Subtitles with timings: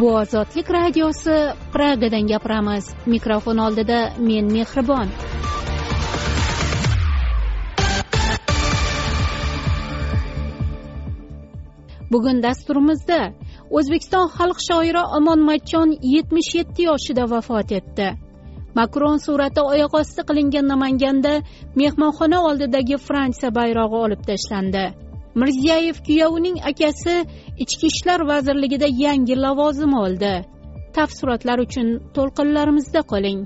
[0.00, 1.36] bu ozodlik radiosi
[1.72, 2.84] pragadan gapiramiz.
[3.06, 5.08] Mikrofon oldida men mehribon.
[12.12, 13.20] Bugun dasturimizda
[13.78, 18.08] o'zbekiston xalq shoiri omon matchon yetmish yetti yoshida vafot etdi.
[18.78, 21.34] Makron surati oyoq osti qilingan namanganda
[21.80, 24.84] mehmonxona oldidagi fransiya bayrog'i olib tashlandi.
[25.34, 27.14] Mirziyoyev kuyovining akasi
[27.62, 30.34] ichki ishlar vazirligida yangi lavozim oldi.
[30.96, 33.40] Tafsilotlar uchun to'lqinlarimizda qoling.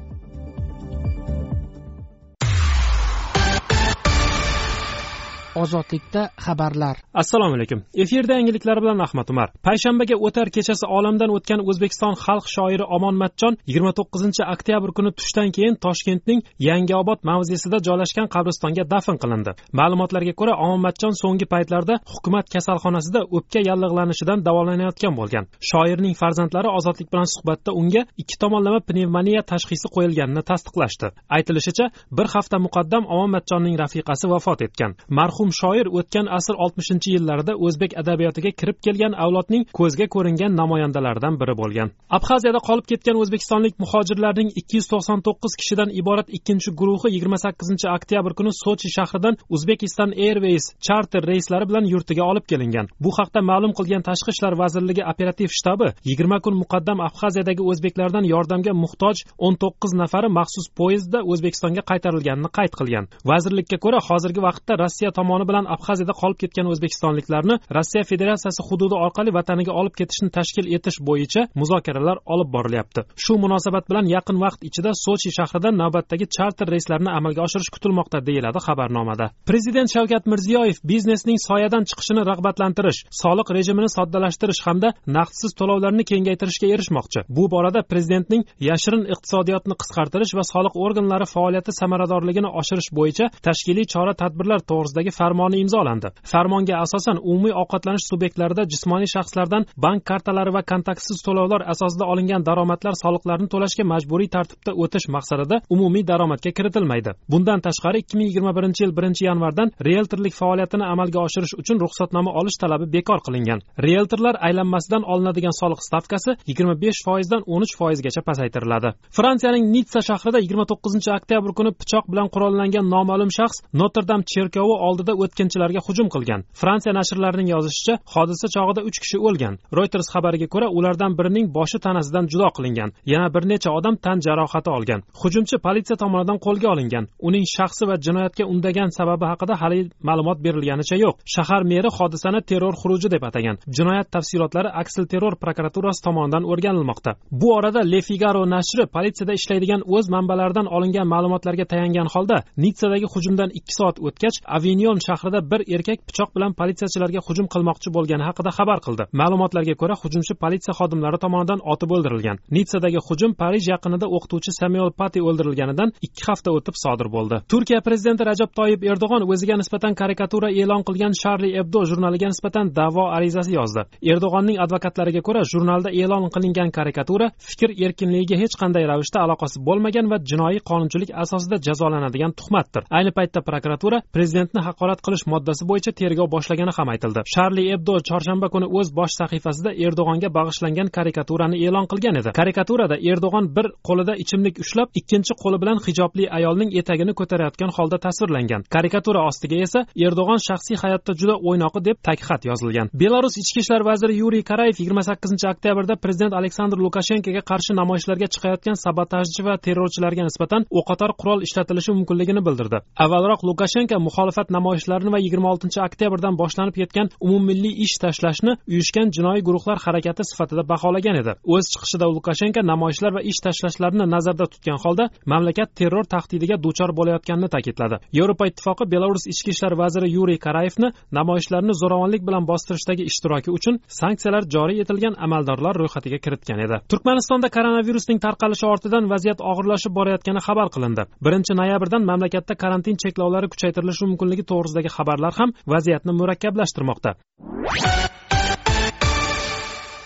[5.62, 6.96] Ozodlikda xabarlar.
[7.22, 7.78] Assalomu alaykum.
[8.02, 9.48] Efirda yangiliklar bilan ahmad umar.
[9.66, 15.48] Payshanbaga o'tar kechasi olamdan o'tgan o'zbekiston xalq shoiri omon matjon yigirma to'qqizinchi oktyabr kuni tushdan
[15.56, 19.52] keyin toshkentning yangiobod mavzesida joylashgan qabristonga dafn qilindi.
[19.80, 25.44] Ma'lumotlarga ko'ra omon matjon so'nggi paytlarda hukumat kasalxonasida o'pka yallig'lanishidan davolanayotgan bo'lgan.
[25.70, 31.06] Shoirning farzandlari ozodlik bilan suhbatda unga ikki tomonlama pnevmoniya tashxisi qo'yilganini tasdiqlashdi.
[31.36, 34.90] Aytilishicha bir hafta muqaddam omon matjonning rafiqasi vafot etgan.
[35.18, 41.34] Marhum marhum shoir o'tgan asr oltmishinchi yillarida o'zbek adabiyotiga kirib kelgan avlodning ko'zga ko'ringan namoyandalaridan
[41.40, 41.88] biri bo'lgan.
[42.16, 47.86] Abxaziyada qolib ketgan o'zbekistonlik muhojirlarning ikki yuz to'qson to'qqiz kishidan iborat ikkinchi guruhi yigirma sakkizinchi
[47.96, 52.86] oktyabr kuni sochi shahridan uzbekistan airways charter reyslari bilan yurtiga olib kelingan.
[53.04, 58.72] Bu haqda ma'lum qilgan tashqi ishlar vazirligi operativ shtabi yigirma kun muqaddam abxaziyadagi o'zbeklardan yordamga
[58.84, 63.04] muhtoj o'n to'qqiz nafari maxsus poyezdda o'zbekistonga qaytarilganini qayd qilgan.
[63.30, 68.96] Vazirlikka ko'ra hozirgi vaqtda rossiya tomoni tomoni bilan abxaziyada qolib ketgan o'zbekistonliklarni rossiya federatsiyasi hududi
[69.04, 73.00] orqali vataniga olib ketishni tashkil etish bo'yicha muzokaralar olib borilyapti.
[73.24, 78.60] Shu munosabat bilan yaqin vaqt ichida sochi shahridan navbatdagi charter reyslarni amalga oshirish kutilmoqda deyiladi
[78.66, 79.26] xabarnomada.
[79.50, 87.20] Prezident shavkat mirziyoyev biznesning soyadan chiqishini rag'batlantirish soliq rejimini soddalashtirish hamda naqdsiz to'lovlarni kengaytirishga erishmoqchi.
[87.36, 94.12] Bu borada prezidentning yashirin iqtisodiyotni qisqartirish va soliq organlari faoliyati samaradorligini oshirish bo'yicha tashkiliy chora
[94.22, 96.08] tadbirlar to'g'risidagi farmoni imzolandi.
[96.32, 102.94] Farmonga asosan umumiy ovqatlanish subyektlarida jismoniy shaxslardan bank kartalari va kontaktsiz to'lovlar asosida olingan daromadlar
[103.04, 107.10] soliqlarini to'lashga majburiy tartibda o'tish maqsadida umumiy daromadga kiritilmaydi.
[107.32, 112.30] Bundan tashqari ikki ming yigirma birinchi yil birinchi yanvardan rieltorlik faoliyatini amalga oshirish uchun ruxsatnoma
[112.40, 113.60] olish talabi bekor qilingan.
[113.86, 118.88] Rieltorlar aylanmasidan olinadigan soliq stavkasi yigirma besh foizdan o'n uch foizgacha pasaytiriladi.
[119.18, 124.74] Fransiyaning nitsa shahrida yigirma to'qqizinchi oktyabr kuni pichoq bilan qurollangan noma'lum shaxs notr dam cherkovi
[124.88, 126.40] oldida o'tkinchilarga hujum qilgan.
[126.60, 129.54] Fransiya nashrlarining yozishicha hodisa chog'ida uch kishi o'lgan.
[129.76, 132.90] Reuters xabariga ko'ra ulardan birining boshi tanasidan judo qilingan.
[133.12, 135.00] Yana bir necha odam tan jarohati olgan.
[135.20, 137.04] Hujumchi politsiya tomonidan qo'lga olingan.
[137.28, 141.14] Uning shaxsi va jinoyatga undagan sababi haqida hali ma'lumot berilganicha yo'q.
[141.34, 143.56] Shahar meri hodisani terror xuruji deb atagan.
[143.76, 147.10] Jinoyat tafsilotlari aksil terror prokuraturasi tomonidan o'rganilmoqda.
[147.40, 153.50] Bu orada le figaro nashri politsiyada ishlaydigan o'z manbalaridan olingan ma'lumotlarga tayangan holda nitsadagi hujumdan
[153.58, 158.78] ikki soat o'tgach avinyon shahrida bir erkak pichoq bilan politsiyachilarga hujum qilmoqchi bo'lgani haqida xabar
[158.86, 159.04] qildi.
[159.20, 162.36] Ma'lumotlarga ko'ra hujumchi politsiya xodimlari tomonidan otib o'ldirilgan.
[162.56, 167.36] Nitsadagi hujum parij yaqinida o'qituvchi samuel pati o'ldirilganidan ikki hafta o'tib sodir bo'ldi.
[167.52, 173.04] Turkiya prezidenti rajab toyib erdo'g'on o'ziga nisbatan karikatura e'lon qilgan sharli ebdo jurnaliga nisbatan da'vo
[173.16, 173.82] arizasi yozdi.
[174.12, 180.18] Erdo'g'onning advokatlariga ko'ra jurnalda e'lon qilingan karikatura fikr erkinligiga hech qanday ravishda aloqasi bo'lmagan va
[180.30, 182.82] jinoiy qonunchilik asosida jazolanadigan tuhmatdir.
[182.96, 187.22] Ayni paytda prokuratura prezidentni haqorat nazorat qilish moddasi bo'yicha tergov boshlagani ham aytildi.
[187.34, 192.30] Sharli ebdo chorshanba kuni o'z bosh sahifasida erdo'g'onga bag'ishlangan karikaturani e'lon qilgan edi.
[192.40, 198.62] Karikaturada erdo'g'on bir qo'lida ichimlik ushlab ikkinchi qo'li bilan hijobli ayolning etagini ko'tarayotgan holda tasvirlangan.
[198.74, 202.86] Karikatura ostiga esa erdo'g'on shaxsiy hayotda juda o'ynoqi deb tagxat yozilgan.
[203.02, 208.76] Belarus ichki ishlar vaziri yuriy karayev yigirma sakkizinchi oktyabrda prezident aleksandr lukashenkoga qarshi namoyishlarga chiqayotgan
[208.84, 212.78] sabotajchi va terrorchilarga nisbatan o'qotar qurol ishlatilishi mumkinligini bildirdi.
[213.04, 219.12] Avvalroq lukashenko muxolifat namoyish namoyishlarni va yigirma oltinchi oktyabrdan boshlanib ketgan umummilliy ish tashlashni uyushgan
[219.16, 221.32] jinoiy guruhlar harakati sifatida baholagan edi.
[221.54, 227.48] O'z chiqishida lukashenko namoyishlar va ish tashlashlarni nazarda tutgan holda mamlakat terror tahdidiga duchor bo'layotganini
[227.54, 227.96] ta'kidladi.
[228.18, 230.88] Yevropa ittifoqi belarus ichki ishlar vaziri yuriy karayevni
[231.18, 236.76] namoyishlarni zo'ravonlik bilan bostirishdagi ishtiroki uchun sanksiyalar joriy etilgan amaldorlar ro'yxatiga kiritgan edi.
[236.90, 241.02] Turkmanistonda koronavirusning tarqalishi ortidan vaziyat og'irlashib borayotgani xabar qilindi.
[241.24, 247.10] Birinchi noyabrdan mamlakatda karantin cheklovlari kuchaytirilishi mumkinligi to'g'risidagi xabarlar ham vaziyatni murakkablashtirmoqda.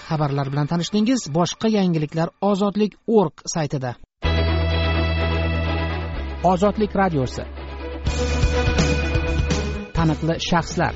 [0.08, 3.90] Xabarlar bilan tanishdingiz boshqa yangiliklar ozodlik org saytida.
[6.52, 7.44] Ozodlik radiosi.
[9.96, 10.94] Taniqli shaxslar.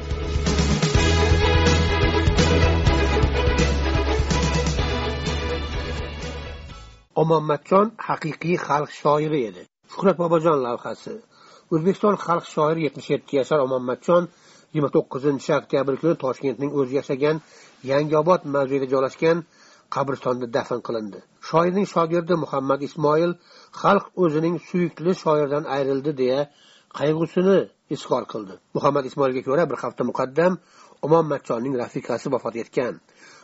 [7.22, 9.62] Omonmatjon haqiqiy xalq shoiri edi.
[9.92, 11.12] Shuhrat bobojon lavhasi
[11.74, 14.22] o'zbekiston xalq shoiri yetmish yetti yashar omonmatjon
[14.72, 17.36] yigirma to'qqizinchi oktyabr kuni toshkentning o'zi yashagan
[17.90, 19.36] yangiobod mavzeida joylashgan
[19.94, 21.18] qabristonda dafn qilindi.
[21.48, 23.32] Shoirning shogirdi muhammad ismoil
[23.82, 26.40] xalq o'zining suyukli shoiridan ayrildi deya
[26.98, 27.58] qayg'usini
[27.96, 28.54] izhor qildi.
[28.76, 30.52] Muhammad ismoilga ko'ra bir hafta muqaddam
[31.06, 32.94] omonmatjonning rafiqasi vafot etgan.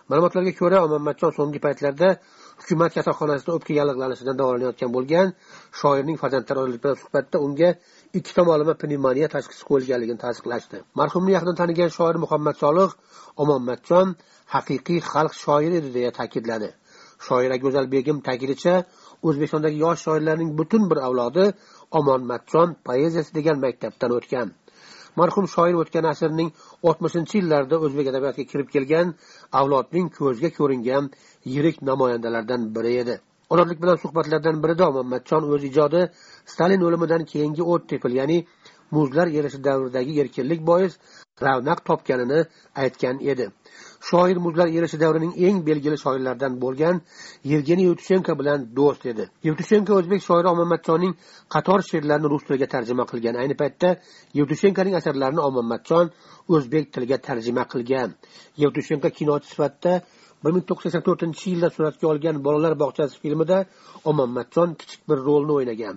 [0.09, 2.09] Ma'lumotlarga ko'ra omonmatjon so'nggi paytlarda
[2.61, 5.27] hukumat kasalxonasida o'pka yallig'lanishidan davolanayotgan bo'lgan
[5.81, 7.71] shoirning farzandlari bilan suhbatda unga
[8.19, 10.77] ikki tomonlama pnevmoniya tashxisi qo'yilganligini tasdiqlashdi.
[11.01, 12.91] Marhumni yaqindan tanigan shoir muhammad solih
[13.43, 14.07] omonmatjon
[14.55, 16.69] haqiqiy xalq shoiri edi deya ta'kidladi.
[17.27, 18.75] Shoira go'zal begim ta'kidicha
[19.27, 21.45] o'zbekistondagi yosh shoirlarning butun bir avlodi
[22.01, 24.49] omonmatjon poeziyasi degan maktabdan o'tgan.
[25.21, 26.51] Marhum shoir o'tgan asrning
[26.89, 29.07] oltmishinchi yillarida o'zbek adabiyotiga kirib kelgan
[29.61, 31.05] avlodning ko'zga ko'ringan
[31.55, 33.15] yirik namoyandalaridan biri edi.
[33.53, 36.01] Ozodlik bilan suhbatlardan birida muhammadjon o'z ijodi
[36.53, 38.39] stalin o'limidan keyingi ottepel ya'ni
[38.97, 40.93] muzlar erishi davridagi erkinlik bois
[41.45, 42.41] ravnaq topganini
[42.83, 43.47] aytgan edi.
[44.01, 47.01] Shoir muzlar erishi davrining eng belgili shoirlaridan bo'lgan
[47.53, 49.25] yevgeniy yevtushenko bilan do'st edi.
[49.49, 51.15] Yevtushenko o'zbek shoiri omonmatjonning
[51.55, 53.35] qator she'rlarini rus tiliga tarjima qilgan.
[53.43, 53.89] Ayni paytda
[54.39, 56.07] yevtushenkoning asarlarini omonmatjon
[56.55, 58.15] o'zbek tiliga tarjima qilgan.
[58.63, 59.95] Yevtushenko kinochi sifatida
[60.45, 63.59] bir ming to'qqiz yuz sakson to'rtinchi yilda suratga olgan bolalar bog'chasi filmida
[64.11, 65.95] omonmatjon kichik bir rolni o'ynagan.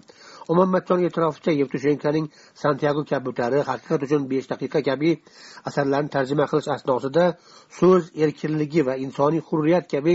[0.51, 2.25] Omonmatjon e'tiroficha yevtushenkoning
[2.63, 5.09] santyago kabutari haqiqat uchun besh daqiqa kabi
[5.69, 7.25] asarlarni tarjima qilish asnosida
[7.79, 10.13] so'z erkinligi va insoniy hurriyat kabi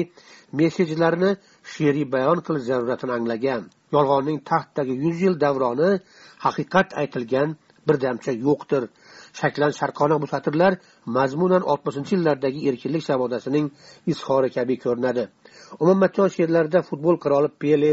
[0.58, 1.30] messejlarni
[1.72, 3.62] she'riy bayon qilish zaruratini anglagan.
[3.94, 5.90] Yolg'onning taxtdagi yuz yil davroni
[6.46, 7.48] haqiqat aytilgan
[7.88, 8.82] birdamcha yo'qdir.
[9.40, 10.72] Shaklan sharqona bu satrlar
[11.16, 13.66] mazmunan oltmishinchi yillardagi erkinlik savodasining
[14.12, 15.24] izhori kabi ko'rinadi.
[15.82, 17.92] Umummatjon she'rlarida futbol qiroli pele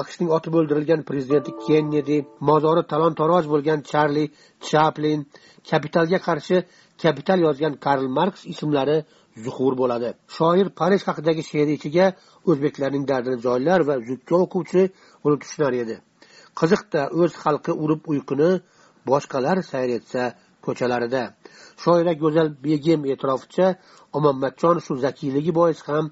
[0.00, 2.16] aqshning otib o'ldirilgan prezidenti kennedi
[2.48, 4.24] mozori talon toroj bo'lgan charli
[4.68, 5.18] chaplin
[5.70, 6.56] kapitalga qarshi
[7.02, 8.98] kapital yozgan karl marks ismlari
[9.44, 10.08] zuhur bo'ladi.
[10.36, 12.06] Shoir parij haqidagi she'ri ichiga
[12.50, 14.82] o'zbeklarning dardini joylar va zukko o'quvchi
[15.22, 15.96] buni tushunar edi.
[16.60, 18.50] Qiziqda o'z xalqi urib uyquni
[19.10, 20.22] boshqalar sayr etsa
[20.66, 21.22] ko'chalarida.
[21.82, 23.66] Shoira go'zal begim e'tiroficha
[24.18, 26.04] omonmatjon shu zakiyligi bois ham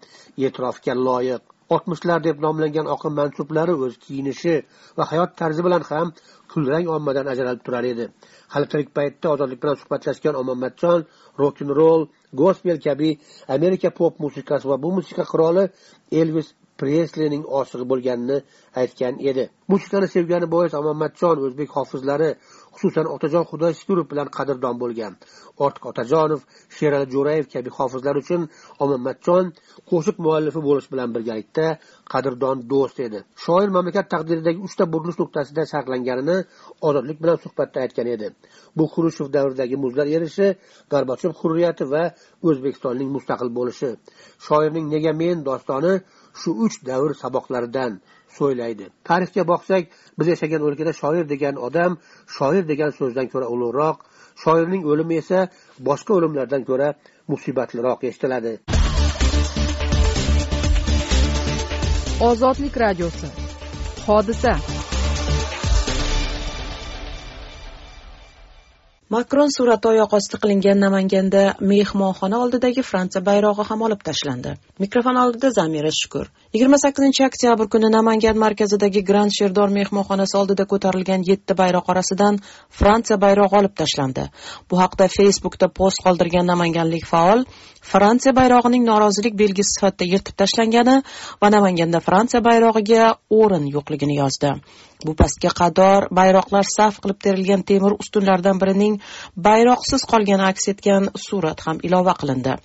[0.44, 1.42] e'tirofga loyiq.
[1.74, 4.54] Oltmishlar deb nomlangan oqim mansublari o'z kiyinishi
[4.96, 6.08] va hayot tarzi bilan ham
[6.52, 8.04] kulrang ommadan ajralib turar edi.
[8.52, 10.98] Hali tirik paytda ozodlik bilan suhbatlashgan omonmatjon
[11.40, 12.02] rok n roll
[12.42, 13.10] gospel kabi
[13.56, 15.64] amerika pop musiqasi va bu musiqa qiroli
[16.20, 16.48] elvis
[16.80, 18.38] preslining oshig'i bo'lganini
[18.82, 19.44] aytgan edi.
[19.72, 22.30] Musiqani sevgani bois omonmatjon o'zbek hofizlari
[22.78, 25.12] xususan otajon xudoyshukurov bilan qadrdon bo'lgan
[25.64, 26.40] ortiq otajonov
[26.76, 28.42] sherali jo'rayev kabi hofizlar uchun
[28.84, 29.44] omonmatjon
[29.90, 31.66] qo'shiq muallifi bo'lish bilan birgalikda
[32.12, 33.18] qadrdon do'st edi.
[33.44, 36.36] Shoir mamlakat taqdiridagi uchta burilish nuqtasida sharhlanganini
[36.88, 38.28] ozodlik bilan suhbatda aytgan edi.
[38.76, 40.46] Bu xrushchev davridagi muzlar erishi
[40.92, 42.04] gorbachev hurriyati va
[42.48, 43.90] o'zbekistonning mustaqil bo'lishi.
[44.46, 45.94] Shoirning nega men dostoni
[46.40, 47.92] shu uch davr saboqlaridan
[48.38, 48.84] so'ylaydi.
[49.08, 49.82] Tarixga boqsak
[50.18, 51.92] biz yashagan o'lkada shoir degan odam
[52.36, 53.96] shoir degan so'zdan ko'ra ulug'roq
[54.42, 55.40] shoirning o'limi esa
[55.88, 56.88] boshqa o'limlardan ko'ra
[57.32, 58.52] musibatliroq eshitiladi.
[62.30, 63.28] Ozodlik radiosi.
[64.06, 64.54] Hodisa.
[69.14, 74.52] Makron surati oyoq osti qilingan namanganda mehmonxona oldidagi fransiya bayrog'i ham olib tashlandi.
[74.82, 81.22] Mikrofon oldida zamira shukur yigirma sakkizinchi oktyabr kuni namangan markazidagi grand sherdor mehmonxonasi oldida ko'tarilgan
[81.28, 82.40] yetti bayroq orasidan
[82.78, 84.24] fransiya bayrog'i olib tashlandi.
[84.70, 87.46] Bu haqda facebookda post qoldirgan namanganlik faol
[87.92, 90.96] fransiya bayrog'ining norozilik belgisi sifatida yirtib tashlangani
[91.42, 94.54] va namanganda fransiya bayrog'iga o'rin yo'qligini yozdi.
[95.06, 98.98] Bu pastga qador bayroqlar saf qilib terilgan temir ustunlardan birining
[99.48, 102.58] bayroqsiz qolgani aks etgan surat ham ilova qilindi.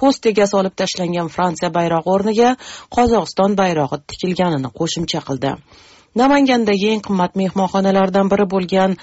[0.00, 2.50] Post egasi olib tashlangan fransiya bayrog'i o'rniga
[2.96, 3.29] qozog'iston
[3.60, 5.52] bayrog'i tikilganini qo'shimcha qildi.
[6.18, 8.96] Namangandagi eng qimmat mehmonxonalardan biri bo'lgan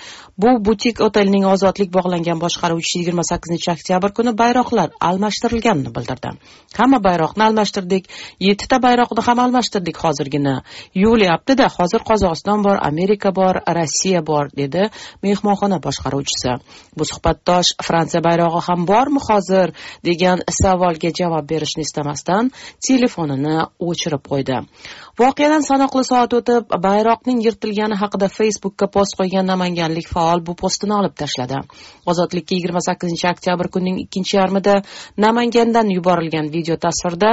[0.44, 6.34] bu butik otelning ozodlik bog'langan boshqaruvchisi yigirma sakkizinchi oktyabr kuni bayroqlar almashtirilganini bildirdi.
[6.78, 8.10] Hamma bayroqni almashtirdik
[8.48, 10.56] yettita bayroqni ham almashtirdik hozirgina.
[11.04, 14.90] Yuvilyaptida hozir qozog'iston bor amerika bor rossiya bor dedi
[15.24, 16.58] mehmonxona boshqaruvchisi.
[16.98, 19.68] Bu suhbatdosh fransiya bayrog'i ham bormi hozir?
[20.06, 22.52] degan savolga javob berishni istamasdan
[22.88, 23.58] telefonini
[23.90, 24.58] o'chirib qo'ydi.
[25.18, 31.16] Voqeadan sanoqli soat o'tib bayroqning yirtilgani haqida facebookka post qo'ygan namanganlik faol bu postini olib
[31.22, 31.62] tashladi.
[32.12, 34.76] Ozodlikka yigirma sakkizinchi oktyabr kunining ikkinchi yarmida
[35.26, 37.32] namangandan yuborilgan video tasvirda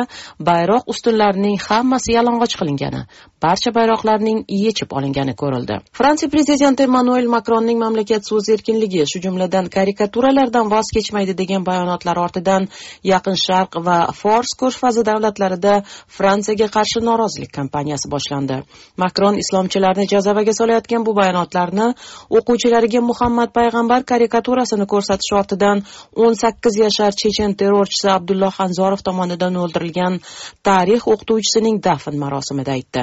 [0.51, 3.03] bayroq ustunlarining hammasi yalang'och qilingani
[3.45, 5.77] barcha bayroqlarning yechib olingani ko'rildi.
[5.99, 12.69] Fransiya prezidenti emmanuel makronning mamlakat so'z erkinligi shu jumladan karikaturalardan voz kechmaydi degan bayonotlari ortidan
[13.13, 15.75] yaqin sharq va fors ko'rfazi davlatlarida
[16.19, 18.63] fransiyaga qarshi norozilik kampaniyasi boshlandi.
[18.97, 21.87] Makron islomchilarni jazavaga solayotgan bu bayonotlarni
[22.39, 25.83] o'quvchilariga muhammad payg'ambar karikaturasini ko'rsatish ortidan
[26.25, 30.21] o'n sakkiz yashar chechen terrorchisi abdulloh anzorov tomonidan o'ldirilgan
[30.69, 33.03] tarix o'qituvchisining dafn marosimida aytdi.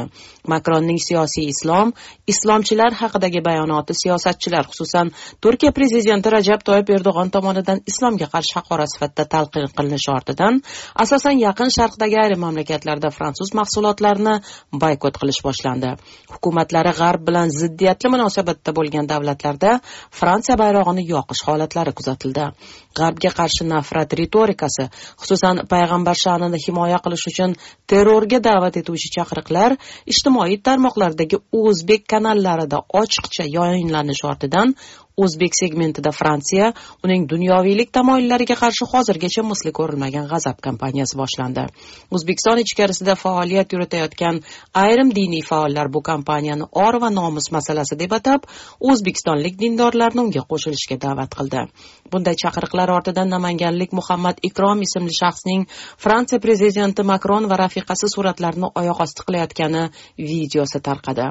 [0.53, 1.93] Makronning siyosiy islom
[2.33, 5.11] islomchilar haqidagi bayonoti siyosatchilar xususan
[5.43, 10.61] turkiya prezidenti rajab toyib erdo'g'on tomonidan islomga qarshi haqorat sifatida talqin qilinishi ortidan
[11.03, 14.35] asosan yaqin sharqdagi ayrim mamlakatlarda fransuz mahsulotlarini
[14.83, 15.91] boykot qilish boshlandi.
[16.33, 19.71] Hukumatlari g'arb bilan ziddiyatli munosabatda bo'lgan davlatlarda
[20.19, 22.45] fransiya bayrog'ini yoqish holatlari kuzatildi.
[22.99, 24.87] G'arbga qarshi nafrat ritorikasi
[25.21, 27.55] xususan payg'ambar sha'nini himoya qilish uchun
[27.91, 29.77] terrorga da'vat etuvchi chaqiriqlar
[30.11, 34.75] ijtimoiy tarmoqlardagi o'zbek kanallarida ochiqcha yayinlanishi ortidan
[35.17, 36.71] o'zbek segmentida fransiya
[37.03, 41.65] uning dunyoviylik tamoyillariga qarshi hozirgacha misli ko'rilmagan g'azab kampaniyasi boshlandi.
[42.15, 44.41] O'zbekiston ichkarisida faoliyat yuritayotgan
[44.83, 48.47] ayrim diniy faollar bu kampaniyani or va nomus masalasi deb atab
[48.79, 51.65] o'zbekistonlik dindorlarni unga qo'shilishga da'vat qildi.
[52.11, 55.67] Bunday chaqiriqlar ortidan namanganlik muhammad ikrom ismli shaxsning
[56.05, 59.83] fransiya prezidenti makron va rafiqasi suratlarini oyoq osti qilayotgani
[60.31, 61.27] videosi tarqadi.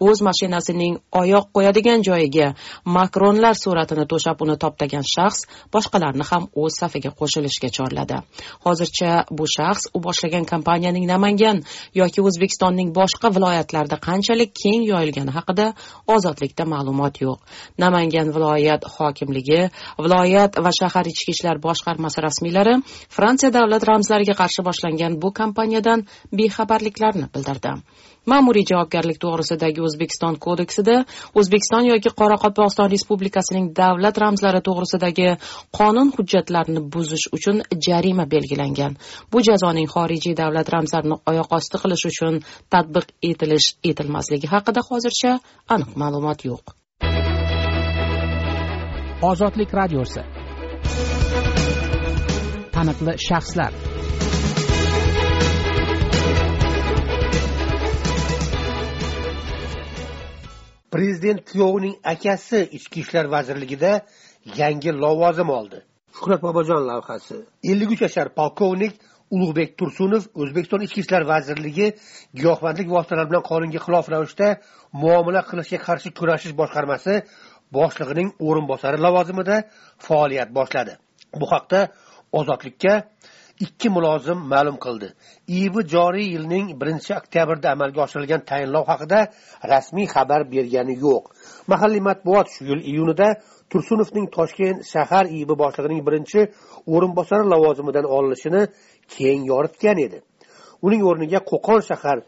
[0.00, 2.48] O'z mashinasining oyoq qo'yadigan joyiga
[2.96, 5.40] makronlar suratini to'shab uni toptagan shaxs
[5.74, 8.16] boshqalarni ham o'z safiga qo'shilishga chorladi.
[8.64, 11.62] Hozircha bu shaxs u boshlagan kompaniyaning namangan
[12.00, 15.66] yoki o'zbekistonning boshqa viloyatlarida qanchalik keng yoyilgani haqida
[16.14, 17.38] ozodlikda ma'lumot yo'q.
[17.84, 19.60] Namangan viloyat hokimligi
[20.04, 22.74] viloyat va shahar ichki ishlar boshqarmasi rasmiylari
[23.16, 26.06] fransiya davlat ramzlariga qarshi boshlangan bu kampaniyadan
[26.38, 27.72] bexabarliklarini bildirdi.
[28.30, 30.96] Ma'muriy javobgarlik to'g'risidagi o'zbekiston kodeksida
[31.38, 35.28] o'zbekiston yoki qoraqalpog'iston respublikasining davlat ramzlari to'g'risidagi
[35.78, 38.96] qonun hujjatlarini buzish uchun jarima belgilangan.
[39.32, 42.42] Bu jazoning xorijiy davlat ramzlarini oyoq osti qilish uchun
[42.74, 45.32] tatbiq etilish etilmasligi haqida hozircha
[45.74, 46.64] aniq ma'lumot yo'q.
[49.30, 50.22] Ozodlik radiosi.
[52.74, 53.72] Taniqli shaxslar.
[60.94, 63.92] Prezident kuyovining akasi ichki ishlar vazirligida
[64.60, 65.78] yangi lavozim oldi.
[66.16, 67.36] Shuhrat bobojon lavhasi.
[67.70, 68.92] ellik uch yashar polkovnik
[69.34, 71.86] ulug'bek tursunov o'zbekiston ichki ishlar vazirligi
[72.38, 74.48] giyohvandlik vositalari bilan qonunga xilof ravishda
[75.02, 77.14] muomala qilishga qarshi kurashish boshqarmasi
[77.76, 79.56] boshlig'ining o'rinbosari lavozimida
[80.06, 80.92] faoliyat boshladi.
[81.40, 81.80] Bu haqda
[82.38, 82.92] ozodlikka
[83.66, 85.08] ikki mulozim ma'lum qildi.
[85.58, 89.18] Iib joriy yilning birinchi oktyabrda amalga oshirilgan tayinlov haqida
[89.72, 91.24] rasmiy xabar bergani yo'q.
[91.72, 93.28] Mahalliy matbuot shu yil iyunida
[93.70, 96.40] tursunovning toshkent shahar iib boshlig'ining birinchi
[96.94, 98.62] o'rinbosari lavozimidan olinishini
[99.14, 100.18] keng yoritgan edi.
[100.86, 102.18] Uning o'rniga qo'qon shahar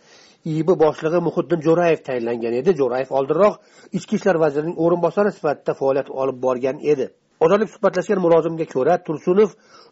[0.53, 2.71] iib boshlig'i muhiddin jo'rayev tayinlangan edi.
[2.81, 3.55] Jo'rayev oldinroq
[3.99, 7.07] ichki ishlar vazirining o'rinbosari sifatida faoliyat olib borgan edi.
[7.45, 9.51] Ozodlik suhbatlashgan mulozimga ko'ra tursunov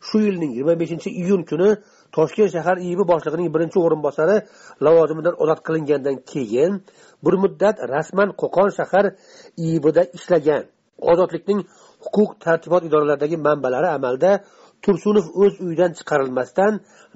[0.08, 1.68] shu yilning yigirma beshinchi iyun kuni
[2.16, 4.36] toshkent shahar iib boshlig'ining birinchi o'rinbosari
[4.84, 6.72] lavozimidan ozod qilingandan keyin
[7.24, 9.04] bir muddat rasman qo'qon shahar
[9.66, 10.62] iibida ishlagan.
[11.10, 11.60] Ozodlikning
[12.04, 14.30] huquq tartibot idoralaridagi manbalari amalda
[14.84, 16.72] tursunov o'z uyidan chiqarilmasdan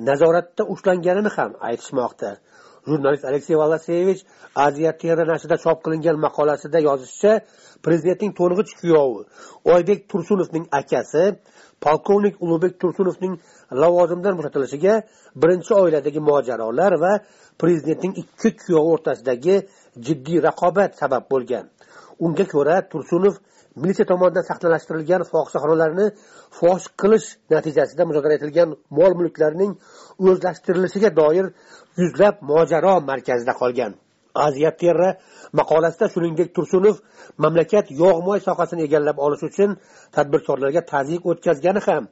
[0.09, 2.31] nazoratda ushlanganini ham aytishmoqda.
[2.89, 4.21] Jurnalist aleksey valasevich
[4.67, 7.33] aziya tera nashrida chop qilingan maqolasida yozishicha
[7.87, 9.21] prezidentning to'ng'ich kuyovi
[9.75, 11.25] oybek tursunovning akasi
[11.85, 13.35] polkovnik ulug'bek tursunovning
[13.83, 14.95] lavozimdan bo'shatilishiga
[15.43, 17.13] birinchi oiladagi mojarolar va
[17.61, 19.55] prezidentning ikki kuyovi o'rtasidagi
[20.07, 21.65] jiddiy raqobat sabab bo'lgan.
[22.25, 23.35] Unga ko'ra tursunov
[23.83, 26.07] militsiya tomonidan saxtalashtirilgan fohishaxonalarni
[26.59, 29.73] fosh qilish natijasida musodara etilgan mol mulklarning
[30.29, 31.47] o'zlashtirilishiga doir
[32.01, 33.93] yuzlab mojaro markazida qolgan.
[34.47, 35.11] Aziyat terra
[35.61, 36.97] maqolasida shuningdek tursunov
[37.45, 39.71] mamlakat yog' moy sohasini egallab olish uchun
[40.17, 42.03] tadbirkorlarga tazyiq o'tkazgani ham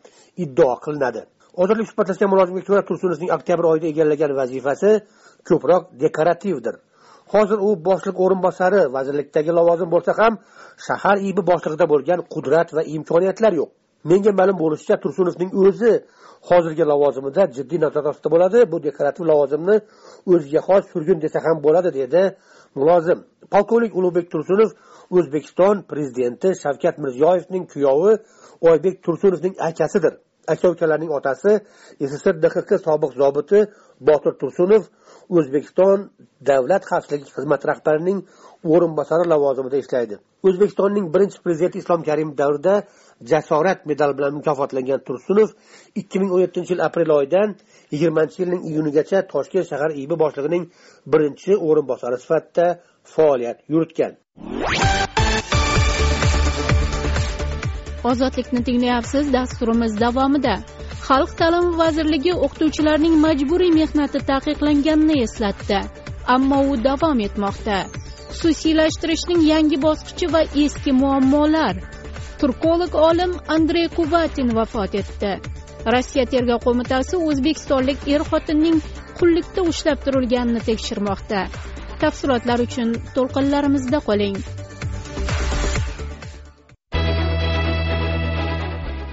[0.45, 1.23] iddao qilinadi.
[1.63, 4.91] Ozodlik suhbatlashgan mulozimga ko'ra tursunovning oktyabr oyida egallagan vazifasi
[5.49, 6.75] ko'proq dekorativdir.
[7.33, 10.33] Hozir u boshliq o'rinbosari vazirlikdagi lavozim bo'lsa ham
[10.87, 13.71] shahar ibi boshlig'ida bo'lgan qudrat va imkoniyatlar yo'q.
[14.11, 15.93] Menga ma'lum bo'lishicha tursunovning o'zi
[16.49, 18.59] hozirgi lavozimida jiddiy nazorat ostida bo'ladi.
[18.73, 19.77] Bu deklarativ lavozimni
[20.33, 22.23] o'ziga xos surgun desa ham bo'ladi dedi
[22.79, 23.19] mulozim.
[23.53, 24.71] Polkovnik ulug'bek tursunov
[25.17, 28.13] o'zbekiston prezidenti shavkat mirziyoyevning kuyovi
[28.71, 30.15] oybek tursunovning akasidir.
[30.49, 31.53] Aka ukalarning otasi
[32.11, 33.59] sssr dxq sobiq zobiti
[34.09, 34.83] botir tursunov
[35.37, 35.99] o'zbekiston
[36.51, 38.19] davlat xavfsizligi xizmati rahbarining
[38.73, 40.15] o'rinbosari lavozimida ishlaydi.
[40.47, 42.75] O'zbekistonning birinchi prezidenti islom karimov davrida
[43.33, 45.49] jasorat medali bilan mukofotlangan tursunov
[46.01, 47.49] ikki ming o'n yettinchi yil aprel oyidan
[47.93, 50.65] yigirmanchi yilning iyunigacha toshkent shahar iib boshlig'ining
[51.13, 52.67] birinchi o'rinbosari sifatida
[53.15, 54.13] faoliyat yuritgan.
[58.11, 60.55] Ozodlikni tinglayapsiz dasturimiz davomida.
[61.09, 65.81] Xalq ta'limi vazirligi o'qituvchilarning majburiy mehnati taqiqlanganini eslatdi
[66.27, 67.79] ammo u davom etmoqda.
[68.33, 71.75] Xususiylashtirishning yangi bosqichi va eski muammolar.
[72.41, 75.33] Turkolog olim andrey kubatin vafot etdi.
[75.95, 78.79] Rossiya tergov qo'mitasi o'zbekistonlik er xotinning
[79.19, 81.41] qullikda ushlab turilganini tekshirmoqda.
[82.03, 84.37] Tafsilotlar uchun to'lqinlarimizda qoling.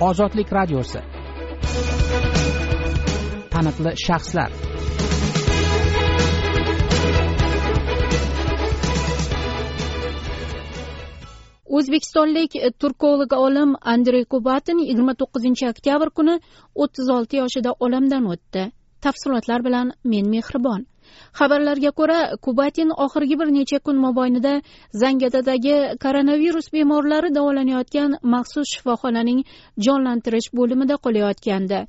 [0.07, 0.99] Ozodlik radiosi.
[3.53, 4.51] Taniqli shaxslar.
[11.77, 16.35] O'zbekistonlik e, turkolog olim andrey kubatin yigirma to'qqizinchi oktyabr kuni
[16.83, 18.63] o'ttiz olti yoshida olamdan o'tdi.
[19.05, 20.81] Tafsilotlar bilan men mehribon.
[21.39, 24.53] Xabarlarga ko'ra kubatin oxirgi bir necha kun mobaynida
[25.01, 29.43] zangiotadagi koronavirus bemorlari davolanayotgan maxsus shifoxonaning
[29.85, 31.79] jonlantirish bo'limida qolayotgandi.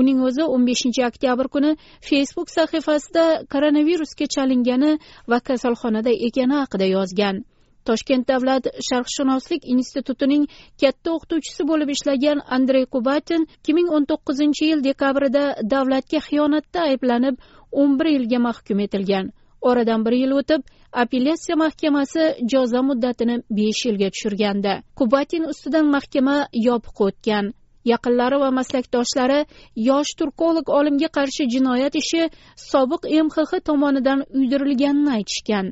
[0.00, 1.70] Uning o'zi o'n beshinchi oktyabr kuni
[2.08, 4.92] facebook sahifasida koronavirusga chalingani
[5.30, 7.44] va kasalxonada ekani haqida yozgan.
[7.88, 10.42] Toshkent davlat sharqshunoslik institutining
[10.82, 17.40] katta o'qituvchisi bo'lib ishlagan andrey kubatin ikki ming o'n to'qqizinchi yil dekabrida davlatga xiyonatda ayblanib
[17.72, 19.32] o'n bir yilga mahkum etilgan.
[19.60, 24.74] Oradan bir yil o'tib apellyatsiya mahkamasi jazo muddatini besh yilga tushirgandi.
[24.98, 26.36] Kubatin ustidan mahkama
[26.68, 27.52] yopiq o'tgan.
[27.92, 29.40] Yaqinlari va maslakdoshlari
[29.88, 32.22] yosh turkolog olimga qarshi jinoyat ishi
[32.70, 35.66] sobiq mxx tomonidan uydirilganini aytishgan.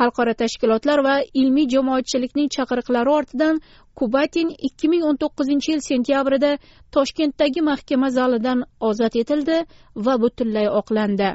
[0.00, 3.60] Xalqaro tashkilotlar va ilmiy jamoatchilikning chaqiriqlari ortidan
[4.00, 6.52] kubatin ikki ming o'n to'qqizinchi yil sentyabrida
[6.94, 9.58] toshkentdagi mahkama zalidan ozod etildi
[10.04, 11.30] va butunlay oqlandi.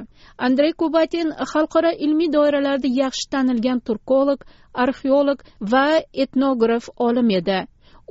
[0.48, 4.40] Andrey kubatin xalqaro ilmiy doiralarda yaxshi tanilgan turkolog
[4.84, 5.40] arxeolog
[5.74, 5.86] va
[6.24, 7.60] etnograf olim edi.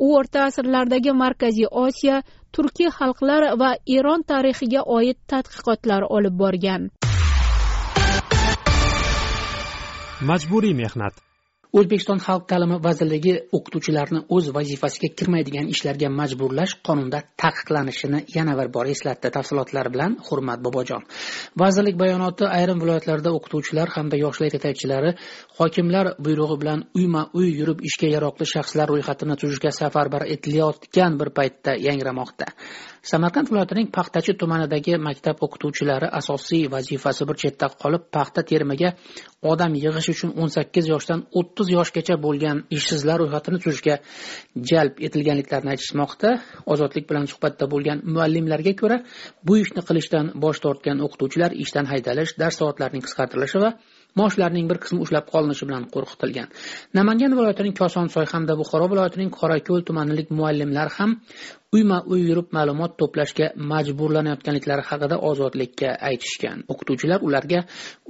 [0.05, 2.17] U o'rta asrlardagi markaziy osiyo
[2.55, 6.91] turkiy xalqlar va eron tarixiga oid tadqiqotlar olib borgan.
[10.31, 11.15] Majburiy mehnat.
[11.79, 18.87] O'zbekiston xalq ta'limi vazirligi o'qituvchilarni o'z vazifasiga kirmaydigan ishlarga majburlash qonunda taqiqlanishini yana bir bor
[18.95, 19.33] eslatdi.
[19.37, 21.03] Tafsilotlar bilan hurmat bobojon.
[21.63, 25.15] Vazirlik bayonoti ayrim viloyatlarda o'qituvchilar hamda yoshlar yetakchilari
[25.59, 31.79] hokimlar buyrug'i bilan uyma uy yurib ishga yaroqli shaxslar ro'yxatini tuzishga safarbar etilayotgan bir paytda
[31.89, 32.47] yangramoqda.
[33.11, 38.91] Samarqand viloyatining paxtachi tumanidagi maktab o'qituvchilari asosiy vazifasi bir chetda qolib paxta terimiga
[39.53, 43.97] odam yig'ish uchun o'n sakkiz yoshdan o'ttiz yoshgacha bo'lgan ishsizlar ro'yxatini tuzishga
[44.71, 46.31] jalb etilganliklarini aytishmoqda.
[46.73, 48.99] Ozodlik bilan suhbatda bo'lgan muallimlarga ko'ra
[49.47, 53.71] bu ishni qilishdan bosh tortgan o'qituvchilar ishdan haydalish dars soatlarining qisqartirilishi va
[54.19, 56.49] maoshlarning bir qismi ushlab qolinishi bilan qo'rqitilgan.
[56.99, 61.11] Namangan viloyatining kosonsoy hamda buxoro viloyatining qorako'l tumanilik muallimlar ham
[61.75, 66.59] uyma uy yurib ma'lumot to'plashga majburlanayotganliklari haqida ozodlikka aytishgan.
[66.73, 67.61] O'qituvchilar ularga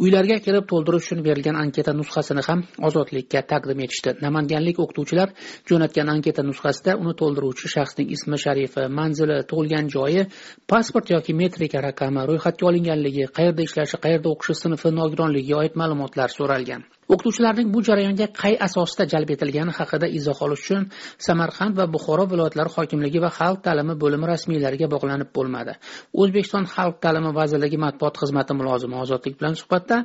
[0.05, 4.11] uylarga kirib to'ldirish uchun berilgan anketa nusxasini ham ozodlikka taqdim etishdi.
[4.27, 5.29] Namanganlik o'qituvchilar
[5.71, 10.27] jo'natgan anketa nusxasida uni to'ldiruvchi shaxsning ismi sharifi manzili tug'ilgan joyi
[10.73, 16.83] pasport yoki metrika raqami ro'yxatga olinganligi qayerda ishlashi qayerda o'qishi sinfi nogironligiga oid ma'lumotlar so'ralgan.
[17.13, 20.83] O'qituvchilarning bu jarayonga qay asosda jalb etilgani haqida izoh olish uchun
[21.27, 25.73] samarqand va buxoro viloyatlari hokimligi va xalq ta'limi bo'limi rasmiylariga bog'lanib bo'lmadi.
[26.23, 29.97] O'zbekiston xalq ta'limi vazirligi matbuot xizmati mulozimi ozodlik bilan suhbatda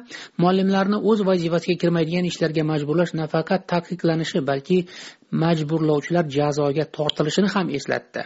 [0.41, 4.77] muallimlarni o'z vazifasiga kirmaydigan ishlarga majburlash nafaqat taqiqlanishi balki
[5.43, 8.21] majburlovchilar jazoga tortilishini ham eslatdi.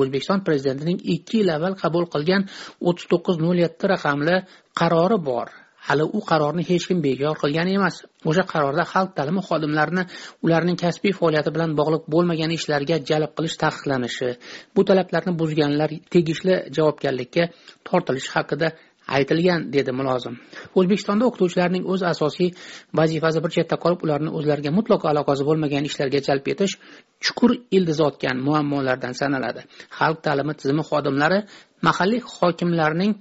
[0.00, 2.42] O'zbekiston prezidentining ikki yil avval qabul qilgan
[2.88, 4.36] o'ttiz to'qqiz nol yetti raqamli
[4.80, 5.48] qarori bor.
[5.88, 7.96] Hali u qarorni hech kim bekor qilgani emas.
[8.30, 10.04] O'sha qarorda xalq ta'limi xodimlarini
[10.44, 14.30] ularning kasbiy faoliyati bilan bog'liq bo'lmagan ishlarga jalb qilish taqiqlanishi
[14.74, 17.44] bu talablarni buzganlar tegishli javobgarlikka
[17.88, 18.68] tortilishi haqida
[19.16, 20.34] aytilgan dedi mulozim.
[20.78, 22.50] O'zbekistonda o'qituvchilarning o'z asosiy
[23.00, 26.74] vazifasi bir chetda qolib ularni o'zlariga mutlaqo aloqasi bo'lmagan ishlarga jalb etish
[27.24, 29.64] chuqur ildiz otgan muammolardan sanaladi.
[29.98, 31.38] Xalq ta'limi tizimi xodimlari
[31.86, 33.12] mahalliy hokimlarning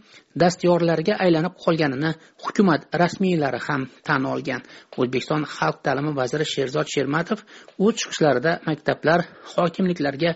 [0.41, 2.11] dastyorlarga aylanib qolganini
[2.43, 4.61] hukumat rasmiylari ham tan olgan.
[4.99, 7.39] O'zbekiston xalq ta'limi vaziri sherzod shermatov
[7.85, 9.19] o'z chiqishlarida maktablar
[9.53, 10.31] hokimliklarga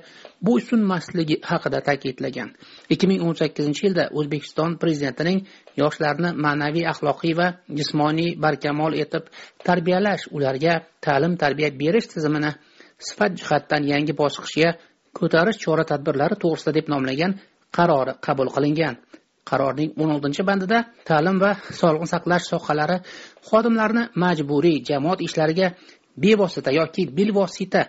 [0.47, 2.49] bo'ysunmasligi haqida ta'kidlagan.
[2.93, 5.39] ikki ming o'n sakkizinchi yilda o'zbekiston prezidentining
[5.81, 9.23] yoshlarni ma'naviy axloqiy va jismoniy barkamol etib
[9.67, 10.73] tarbiyalash ularga
[11.05, 12.51] ta'lim tarbiya berish tizimini
[13.07, 14.69] sifat jihatdan yangi bosqichga
[15.19, 17.31] ko'tarish chora tadbirlari to'g'risida deb nomlagan
[17.77, 18.95] qarori qabul qilingan.
[19.49, 22.97] Qarorning o'n oltinchi bandida ta'lim va sog'liqni saqlash sohalari
[23.49, 25.67] xodimlarini majburiy jamoat ishlariga
[26.23, 27.81] bevosita yoki bilvosita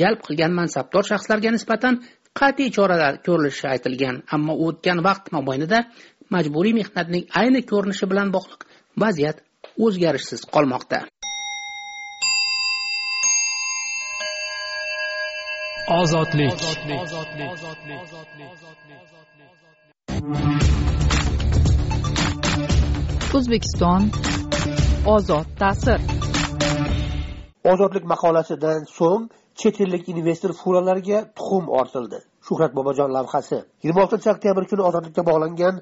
[0.00, 1.94] jalb qilgan mansabdor shaxslarga nisbatan
[2.40, 4.16] qat'iy choralar ko'rilishi aytilgan.
[4.34, 5.78] Ammo o'tgan vaqt mobaynida
[6.34, 8.60] majburiy mehnatning ayni ko'rinishi bilan bog'liq
[9.02, 9.36] vaziyat
[9.84, 10.98] o'zgarishsiz qolmoqda.
[15.88, 16.52] Ozodlik
[23.34, 24.02] o'zbekiston
[25.06, 26.00] ozod ta'sir.
[27.72, 32.18] Ozodlik maqolasidan so'ng chet ellik investor fuqarolarga tuxum ortildi.
[32.46, 33.58] Shuhrat bobojon lavhasi.
[33.82, 35.74] Yigirma oltinchi oktyabr kuni ozodlikka bog'langan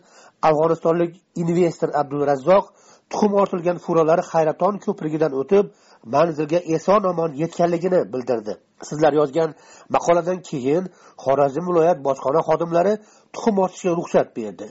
[0.48, 1.12] afg'onistonlik
[1.42, 2.64] investor abdulrazzoq
[3.10, 5.64] tuxum ortilgan fuqarolar hayraton ko'prigidan o'tib
[6.04, 8.56] manzilga eson omon yetganligini bildirdi.
[8.88, 9.54] Sizlar yozgan
[9.96, 10.84] maqoladan keyin
[11.24, 12.94] xorazm viloyat bojxona xodimlari
[13.34, 14.66] tuxum otishga ruxsat berdi.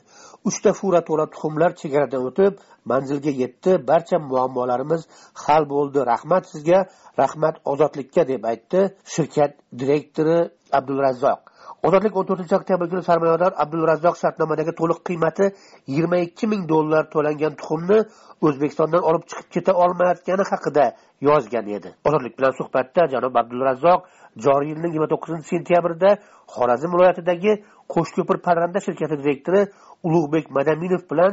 [0.49, 2.53] Uchta fura to'la tuxumlar chegaradan o'tib
[2.91, 3.71] manzilga yetdi.
[3.89, 5.01] Barcha muammolarimiz
[5.43, 5.99] hal bo'ldi.
[6.11, 6.79] Rahmat sizga
[7.21, 8.79] rahmat ozodlikka deb aytdi
[9.13, 10.37] shirkat direktori
[10.77, 11.39] abdulrazzoq.
[11.87, 15.45] Ozodlik o'n to'rtinchi oktyabr kuni sarmoyador abdulrazzoq shartnomadagi to'liq qiymati
[15.89, 17.97] yigirma ikki ming dollar to'langan tuxumni
[18.47, 20.85] o'zbekistondan olib chiqib keta olmayotgani haqida
[21.27, 21.89] yozgan edi.
[22.07, 24.01] Ozodlik bilan suhbatda janob abdulrazzoq
[24.45, 26.09] joriy yilning yigirma to'qqizinchi sentyabrida
[26.55, 27.51] xorazm viloyatidagi
[27.93, 29.61] qo'shko'pir parranda shirkati direktori
[30.07, 31.31] ulug'bek madaminov bilan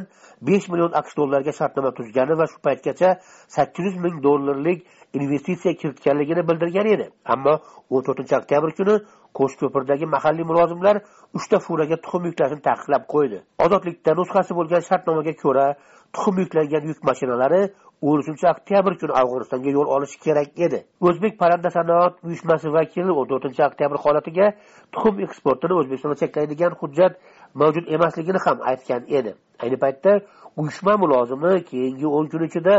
[0.48, 3.08] besh million aqsh dollariga shartnoma tuzgani va shu paytgacha
[3.56, 4.78] sakkiz yuz ming dollarlik
[5.18, 7.06] investitsiya kiritganligini bildirgan edi.
[7.34, 7.54] Ammo
[7.94, 8.94] o'n to'rtinchi oktyabr kuni
[9.38, 10.96] qo'shko'pirdagi mahalliy mulozimlar
[11.38, 13.38] uchta furaga tuxum yuklashni taqiqlab qo'ydi.
[13.64, 15.66] Ozodlikda nusxasi bo'lgan shartnomaga ko'ra
[16.14, 17.62] tuxum yuklangan yuk mashinalari
[18.08, 20.78] o'n uchinchi oktyabr kuni afg'onistonga yo'l olishi kerak edi.
[21.08, 24.46] O'zbek parranda sanoat uyushmasi vakili o'n to'rtinchi oktyabr holatiga
[24.92, 27.18] tuxum eksportini o'zbekistonga cheklaydigan hujjat
[27.60, 29.34] mavjud emasligini ham aytgan edi.
[29.62, 30.12] Ayni paytda
[30.60, 32.74] uyushma mulozimi keyingi o'n kun ichida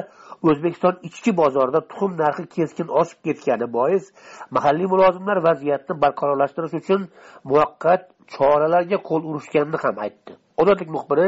[0.49, 4.03] o'zbekiston ichki bozorida tuxum narxi keskin oshib ketgani bois
[4.55, 7.01] mahalliy mulozimlar vaziyatni barqarorlashtirish uchun
[7.49, 8.01] muvaqqat
[8.35, 10.31] choralarga qo'l urishganini ham aytdi.
[10.61, 11.27] Ozodlik muxbiri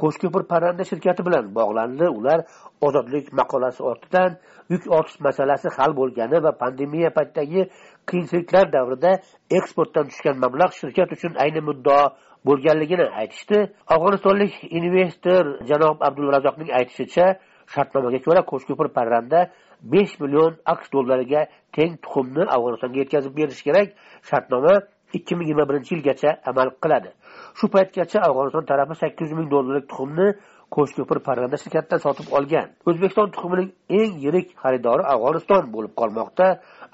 [0.00, 2.06] qo'shko'pir parranda shirkati bilan bog'landi.
[2.18, 2.38] Ular
[2.86, 4.30] ozodlik maqolasi ortidan
[4.72, 7.62] yuk ortish masalasi hal bo'lgani va pandemiya paytidagi
[8.08, 9.12] qiyinchiliklar davrida
[9.58, 12.04] eksportdan tushgan mablag' shirkat uchun ayni muddao
[12.48, 13.58] bo'lganligini aytishdi.
[13.94, 17.26] Afg'onistonlik investor janob abdulrazoqning aytishicha
[17.74, 19.40] shartnomaga ko'ra qo'shko'pir parranda
[19.92, 21.40] besh million aqsh dollariga
[21.76, 23.88] teng tuxumni afg'onistonga yetkazib berish kerak.
[24.28, 24.74] Shartnoma
[25.18, 27.10] ikki ming yigirma birinchi yilgacha amal qiladi.
[27.58, 30.28] Shu paytgacha afg'oniston tarafi sakkiz yuz ming dollarlik tuxumni
[30.74, 32.66] qo'shko'pir parranda shirkatidan sotib olgan.
[32.88, 36.46] O'zbekiston tuxumining eng yirik xaridori afg'oniston bo'lib qolmoqda.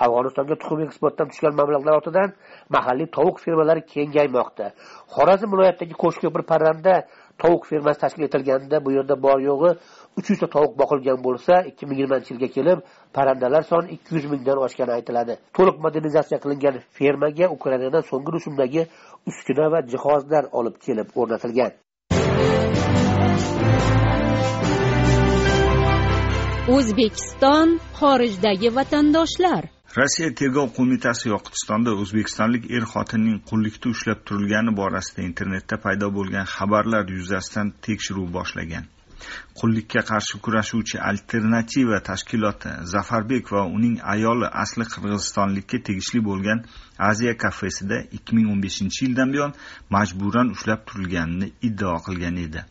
[0.04, 2.28] Afg'onistonga tuxum eksportdan tushgan mablag'lar ortidan
[2.76, 4.66] mahalliy tovuq fermalari kengaymoqda.
[5.14, 6.94] Xorazm viloyatidagi qo'shko'pir parranda
[7.42, 9.70] tovuq fermasi tashkil etilganda bu yerda bor yo'g'i
[10.18, 12.79] uch yuzta tovuq boqilgan bo'lsa ikki ming yigirmanchi yilga kelib
[13.16, 15.35] parrandalar soni ikki yuz mingdan oshgani aytiladi.
[15.57, 18.83] To'liq modernizatsiya qilingan fermaga ukrainadan so'nggi rusumdagi
[19.31, 21.72] uskuna va jihozlar olib kelib o'rnatilgan.
[26.76, 27.68] O'zbekiston
[28.00, 29.62] xorijdagi vatandoshlar.
[29.96, 37.11] Rossiya tergov qo'mitasi yoqutistonda o'zbekistonlik er xotinning qullikda ushlab turilgani borasida internetda paydo bo'lgan xabarlar
[37.16, 38.85] yuzasidan tekshiruv boshlagan.
[39.59, 46.62] Qullikka qarshi kurashuvchi alternativa tashkiloti zafarbek va uning ayoli asli qirg'izistonlikka tegishli bo'lgan
[47.11, 49.57] aziya kafesida ikki ming o'n beshinchi yildan buyon
[49.96, 52.62] majburan ushlab turilganini iddao qilgan edi.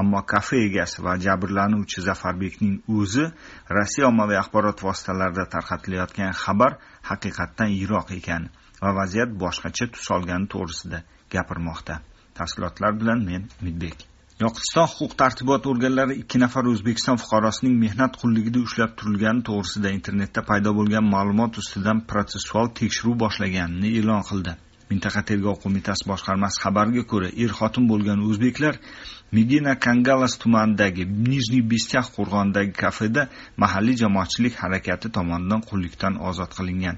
[0.00, 3.24] Ammo kafe egasi va jabrlanuvchi zafarbekning o'zi
[3.76, 6.78] rossiya ommaviy axborot vositalarida tarqatilayotgan xabar
[7.10, 8.50] haqiqatdan yiroq ekan
[8.82, 10.98] va vaziyat boshqacha tus olgani to'g'risida
[11.34, 11.94] gapirmoqda.
[12.38, 14.06] Tafsilotlar bilan men umidbek.
[14.44, 20.74] Yoqutiston huquq tartibot organlari ikki nafar o'zbekiston fuqarosining mehnat qulligida ushlab turilgani to'g'risida internetda paydo
[20.78, 24.52] bo'lgan ma'lumot ustidan protsessual tekshiruv boshlaganini e'lon qildi.
[24.90, 28.74] Mintaqa tergov qo'mitasi boshqarmasi xabariga ko'ra er xotin bo'lgan o'zbeklar
[29.36, 33.22] medina kangalas tumanidagi nijniy Bistyax qo'rg'onidagi kafeda
[33.62, 36.96] mahalliy jamoatchilik harakati tomonidan qullikdan ozod qilingan.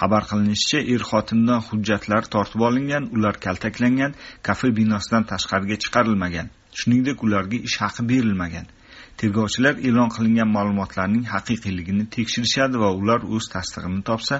[0.00, 4.12] Xabar qilinishicha er xotindan hujjatlar tortib olingan ular kaltaklangan
[4.46, 6.46] kafe binosidan tashqariga chiqarilmagan.
[6.78, 8.66] Shuningdek ularga ish haqi berilmagan.
[9.20, 14.36] Tergovchilar e'lon qilingan ma'lumotlarning haqiqiyligini tekshirishadi va ular o'z tasdig'ini topsa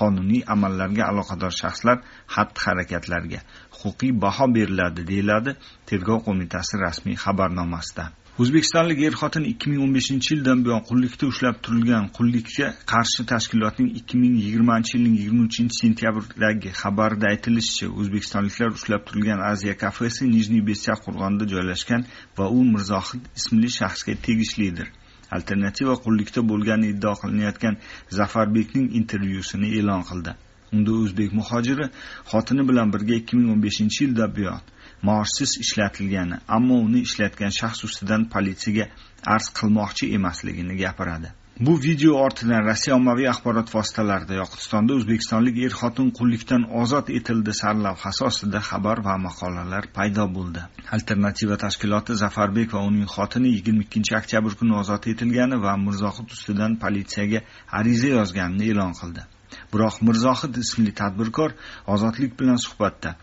[0.00, 1.98] qonuniy amallarga aloqador shaxslar
[2.34, 3.40] xatti harakatlarga
[3.80, 5.58] huquqiy baho beriladi deyiladi
[5.88, 8.04] tergov qo'mitasi rasmiy xabarnomasida.
[8.40, 13.90] O'zbekistonlik er xotin ikki ming o'n beshinchi yildan buyon qullikda ushlab turilgan qullikka qarshi tashkilotning
[14.00, 20.62] ikki ming yigirmanchi yilning yigirma uchinchi sentyabrdagi xabarida aytilishicha o'zbekistonliklar ushlab turilgan aziya kafesi nijniy
[20.70, 22.06] besyak qo'rg'onida joylashgan
[22.38, 24.88] va u mirzohid ismli shaxsga tegishlidir.
[25.36, 27.76] Alternativa qullikda bo'lgani iddao qilinayotgan
[28.18, 30.32] zafarbekning intervyusini e'lon qildi.
[30.74, 31.86] Unda o'zbek muhojiri
[32.32, 34.62] xotini bilan birga ikki ming o'n beshinchi yildan buyon
[35.08, 38.86] maoshsiz ishlatilgani ammo uni ishlatgan shaxs ustidan politsiyaga
[39.34, 41.30] arz qilmoqchi emasligini gapiradi.
[41.60, 48.24] Bu video ortidan rossiya ommaviy axborot vositalarida yoqutistonda o'zbekistonlik er xotin qullikdan ozod etildi sarlavhasi
[48.28, 50.62] ostida xabar va maqolalar paydo bo'ldi.
[50.96, 56.78] Alternativa tashkiloti zafarbek va uning xotini yigirma ikkinchi oktyabr kuni ozod etilgani va mirzohid ustidan
[56.84, 57.44] politsiyaga
[57.80, 59.26] ariza yozganini e'lon qildi.
[59.72, 61.50] Biroq mirzohid ismli tadbirkor
[61.96, 63.16] ozodlik bilan suhbatda.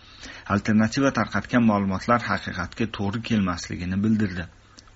[0.55, 4.47] Alternativa tarqatgan ma'lumotlar haqiqatga to'g'ri kelmasligini bildirdi.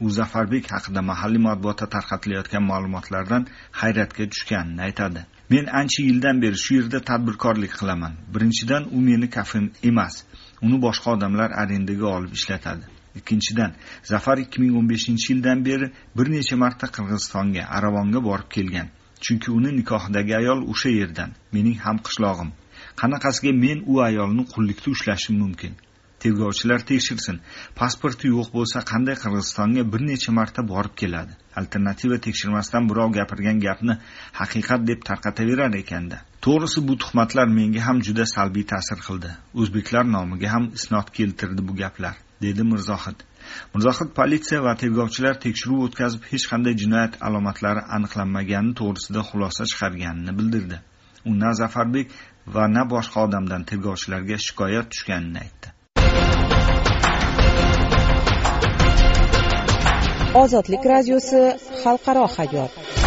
[0.01, 3.43] Muzaffarbek zafarbek haqida mahalliy matbuotda tarqatilayotgan ma'lumotlardan
[3.81, 5.25] hayratga tushganini aytadi.
[5.53, 8.13] Men ancha yildan beri shu yerda tadbirkorlik qilaman.
[8.33, 10.23] Birinchidan u meni kafim emas.
[10.65, 12.85] Uni boshqa odamlar arendaga olib ishlatadi.
[13.19, 13.71] Ikkinchidan
[14.11, 15.87] zafar ikki ming o'n beshinchi yildan beri
[16.17, 18.87] bir necha marta qirg'izistonga aravonga borib kelgan.
[19.23, 22.49] Chunki uni nikohidagi ayol o'sha yerdan mening ham qishlog'im.
[23.01, 25.73] Qanaqasiga men u ayolni qullikda ushlashim mumkin?
[26.23, 27.39] Tergovchilar tekshirsin.
[27.79, 31.33] Pasporti yo'q bo'lsa qanday qirg'izistonga bir necha marta borib keladi.
[31.61, 33.97] Alternativa tekshirmasdan birov gapirgan gapni
[34.41, 36.17] haqiqat deb tarqataverar ekanda.
[36.45, 39.31] To'g'risi bu tuhmatlar menga ham juda salbiy ta'sir qildi.
[39.61, 43.19] O'zbeklar nomiga ham isnot keltirdi bu gaplar dedi mirzohid.
[43.73, 50.81] Mirzohid politsiya va tergovchilar tekshiruv o'tkazib hech qanday jinoyat alomatlari aniqlanmagani to'g'risida xulosa chiqarganini bildirdi.
[51.29, 52.17] U na zafarbek
[52.55, 55.77] va na boshqa odamdan tergovchilarga shikoyat tushganini aytdi.
[60.33, 61.41] Ozodlik radiosi
[61.83, 63.00] xalqaro hayot.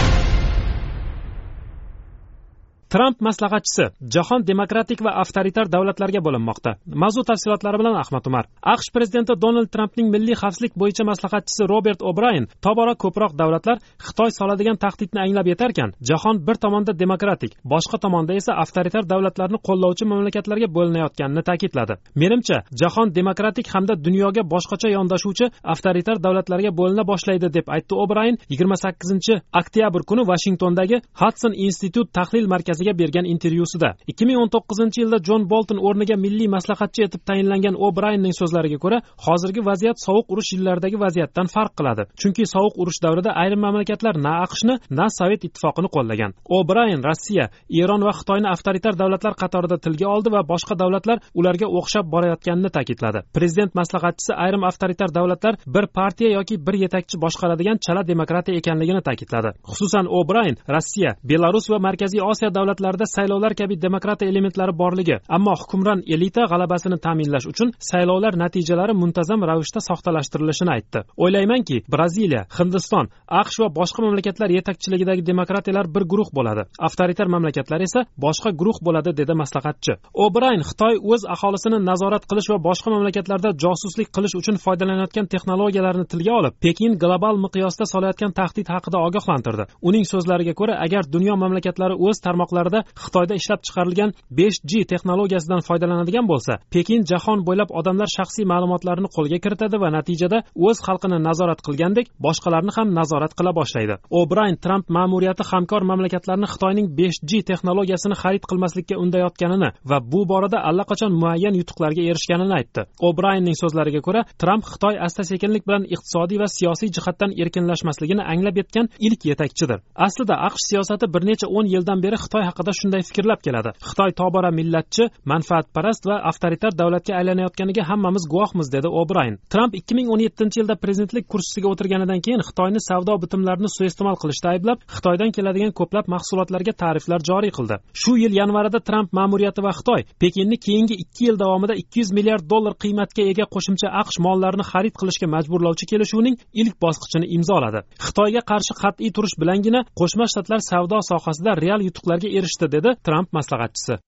[2.95, 6.71] Tramp maslahatchisi jahon demokratik va avtoritar davlatlarga bo'linmoqda.
[7.03, 8.45] Mavzu tafsilotlari bilan ahmad umar.
[8.75, 14.79] Aqsh prezidenti donald trampning milliy xavfsizlik bo'yicha maslahatchisi robert obrayn tobora ko'proq davlatlar xitoy soladigan
[14.85, 15.89] tahdidni anglab yetarkan.
[16.11, 21.95] Jahon bir tomonda demokratik boshqa tomonda esa avtoritar davlatlarni qo'llovchi mamlakatlarga bo'linayotganini ta'kidladi.
[22.23, 28.77] Menimcha jahon demokratik hamda dunyoga boshqacha yondashuvchi avtoritar davlatlarga bo'lina boshlaydi deb aytdi obrayn yigirma
[28.85, 35.03] sakkizinchi oktyabr kuni vashingtondagi hadson institut tahlil markazi markaziga bergan intervyusida ikki ming o'n to'qqizinchi
[35.03, 40.53] yilda jon bolton o'rniga milliy maslahatchi etib tayinlangan obraynning so'zlariga ko'ra hozirgi vaziyat sovuq urush
[40.55, 42.03] yillaridagi vaziyatdan farq qiladi.
[42.21, 46.31] Chunki sovuq urush davrida ayrim mamlakatlar na aqshni na sovet ittifoqini qo'llagan.
[46.59, 47.47] Obrayn rossiya
[47.83, 53.19] eron va xitoyni avtoritar davlatlar qatorida tilga oldi va boshqa davlatlar ularga o'xshab borayotganini ta'kidladi.
[53.37, 59.51] Prezident maslahatchisi ayrim avtoritar davlatlar bir partiya yoki bir yetakchi boshqaradigan chala demokratiya ekanligini ta'kidladi.
[59.71, 66.01] Xususan obrayn rossiya belarus va markaziy osiyo davlatlarda saylovlar kabi demokratiya elementlari borligi ammo hukmron
[66.15, 70.99] elita g'alabasini ta'minlash uchun saylovlar natijalari muntazam ravishda soxtalashtirilishini aytdi.
[71.25, 73.07] O'ylaymanki braziliya hindiston
[73.41, 76.63] aqsh va boshqa mamlakatlar yetakchiligidagi demokratiyalar bir guruh bo'ladi.
[76.87, 79.93] Avtoritar mamlakatlar esa boshqa guruh bo'ladi dedi maslahatchi.
[80.27, 86.33] Obrayn xitoy o'z aholisini nazorat qilish va boshqa mamlakatlarda josuslik qilish uchun foydalanayotgan texnologiyalarni tilga
[86.41, 89.65] olib pekin global miqyosda solayotgan tahdid haqida ogohlantirdi.
[89.89, 95.61] Uning so'zlariga ko'ra agar dunyo mamlakatlari o'z tarmoqlari sohalarida xitoyda ishlab chiqarilgan besh g texnologiyasidan
[95.69, 101.61] foydalanadigan bo'lsa pekin jahon bo'ylab odamlar shaxsiy ma'lumotlarini qo'lga kiritadi va natijada o'z xalqini nazorat
[101.67, 103.95] qilgandek boshqalarni ham nazorat qila boshlaydi.
[104.21, 110.59] Obrayn tramp ma'muriyati hamkor mamlakatlarni xitoyning besh g texnologiyasini xarid qilmaslikka undayotganini va bu borada
[110.69, 112.81] allaqachon muayyan yutuqlarga erishganini aytdi.
[113.09, 118.87] Obraynning so'zlariga ko'ra tramp xitoy asta sekinlik bilan iqtisodiy va siyosiy jihatdan erkinlashmasligini anglab yetgan
[119.07, 119.79] ilk yetakchidir.
[120.07, 123.71] Aslida aqsh siyosati bir necha o'n yildan beri xitoy haqida shunday fikrlab keladi.
[123.89, 130.09] Xitoy tobora millatchi manfaatparast va avtoritar davlatga aylanayotganiga hammamiz guvohmiz dedi obrayn tramp ikki ming
[130.15, 135.73] o'n yettinchi yilda prezidentlik kursisiga o'tirganidan keyin xitoyni savdo bitimlarini suiiste'mol qilishda ayblab xitoydan keladigan
[135.81, 137.77] ko'plab mahsulotlarga tariflar joriy qildi.
[138.03, 142.45] Shu yil yanvarida tramp ma'muriyati va xitoy pekinni keyingi ikki yil davomida ikki yuz milliard
[142.53, 147.81] dollar qiymatga ega qo'shimcha aqsh mollarini xarid qilishga majburlovchi kelishuvning ilk bosqichini imzoladi.
[148.07, 153.99] Xitoyga qarshi qat'iy turish bilangina qo'shma shtatlar savdo sohasida real yutuqlarga erishdi dedi tramp maslahatchisi.